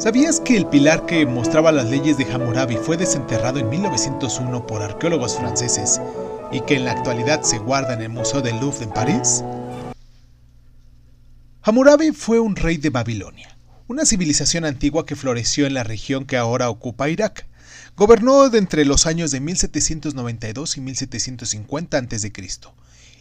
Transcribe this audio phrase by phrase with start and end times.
[0.00, 4.80] ¿Sabías que el pilar que mostraba las leyes de Hammurabi fue desenterrado en 1901 por
[4.80, 6.00] arqueólogos franceses
[6.50, 9.44] y que en la actualidad se guarda en el Museo del Louvre en París?
[11.60, 13.54] Hammurabi fue un rey de Babilonia,
[13.88, 17.46] una civilización antigua que floreció en la región que ahora ocupa Irak.
[17.94, 22.32] Gobernó de entre los años de 1792 y 1750 a.C.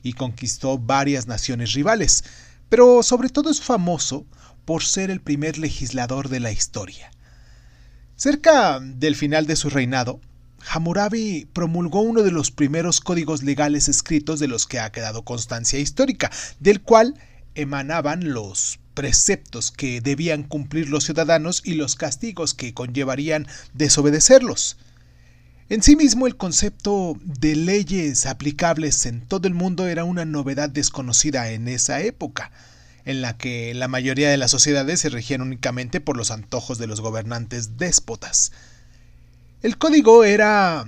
[0.02, 2.24] y conquistó varias naciones rivales,
[2.70, 4.26] pero sobre todo es famoso
[4.66, 7.12] por ser el primer legislador de la historia.
[8.16, 10.22] Cerca del final de su reinado,
[10.68, 15.80] Hammurabi promulgó uno de los primeros códigos legales escritos de los que ha quedado constancia
[15.80, 16.30] histórica,
[16.60, 17.16] del cual
[17.56, 24.78] emanaban los preceptos que debían cumplir los ciudadanos y los castigos que conllevarían desobedecerlos.
[25.70, 30.68] En sí mismo el concepto de leyes aplicables en todo el mundo era una novedad
[30.68, 32.50] desconocida en esa época
[33.06, 36.88] en la que la mayoría de las sociedades se regían únicamente por los antojos de
[36.88, 38.52] los gobernantes déspotas.
[39.62, 40.86] El código era,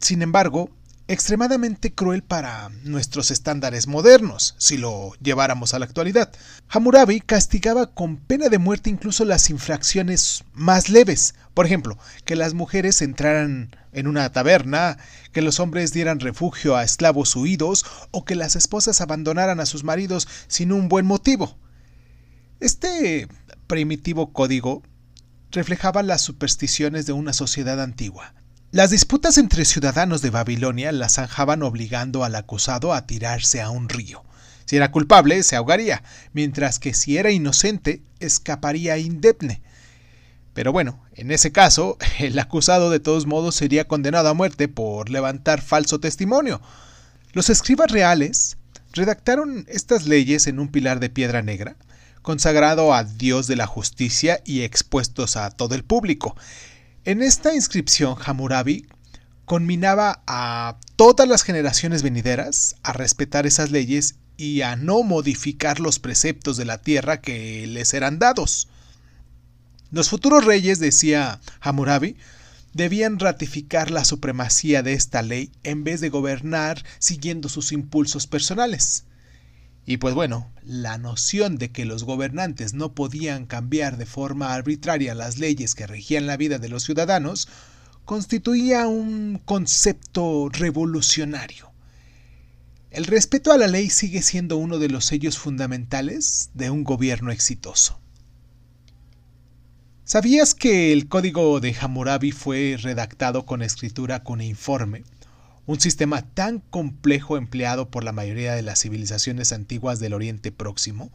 [0.00, 0.68] sin embargo,
[1.14, 6.32] extremadamente cruel para nuestros estándares modernos, si lo lleváramos a la actualidad.
[6.68, 12.52] Hammurabi castigaba con pena de muerte incluso las infracciones más leves, por ejemplo, que las
[12.52, 14.98] mujeres entraran en una taberna,
[15.32, 19.84] que los hombres dieran refugio a esclavos huidos o que las esposas abandonaran a sus
[19.84, 21.56] maridos sin un buen motivo.
[22.58, 23.28] Este
[23.68, 24.82] primitivo código
[25.52, 28.34] reflejaba las supersticiones de una sociedad antigua.
[28.74, 33.88] Las disputas entre ciudadanos de Babilonia las zanjaban obligando al acusado a tirarse a un
[33.88, 34.24] río.
[34.64, 39.62] Si era culpable, se ahogaría, mientras que si era inocente, escaparía indemne.
[40.54, 45.08] Pero bueno, en ese caso, el acusado de todos modos sería condenado a muerte por
[45.08, 46.60] levantar falso testimonio.
[47.32, 48.56] Los escribas reales
[48.92, 51.76] redactaron estas leyes en un pilar de piedra negra,
[52.22, 56.34] consagrado a Dios de la justicia y expuestos a todo el público.
[57.06, 58.86] En esta inscripción Hammurabi
[59.44, 65.98] conminaba a todas las generaciones venideras a respetar esas leyes y a no modificar los
[65.98, 68.68] preceptos de la tierra que les eran dados.
[69.90, 72.16] Los futuros reyes, decía Hammurabi,
[72.72, 79.04] debían ratificar la supremacía de esta ley en vez de gobernar siguiendo sus impulsos personales.
[79.86, 85.14] Y pues bueno, la noción de que los gobernantes no podían cambiar de forma arbitraria
[85.14, 87.48] las leyes que regían la vida de los ciudadanos
[88.04, 91.70] constituía un concepto revolucionario.
[92.90, 97.32] El respeto a la ley sigue siendo uno de los sellos fundamentales de un gobierno
[97.32, 97.98] exitoso.
[100.04, 105.02] ¿Sabías que el código de Hammurabi fue redactado con escritura cuneiforme?
[105.66, 111.10] Un sistema tan complejo empleado por la mayoría de las civilizaciones antiguas del Oriente Próximo,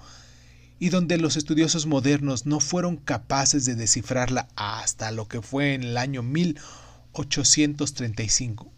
[0.80, 5.84] y donde los estudiosos modernos no fueron capaces de descifrarla hasta lo que fue en
[5.84, 8.72] el año 1835.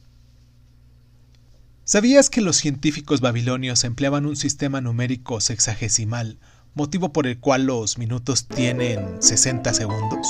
[1.84, 6.40] ¿Sabías que los científicos babilonios empleaban un sistema numérico sexagesimal,
[6.74, 10.28] motivo por el cual los minutos tienen 60 segundos?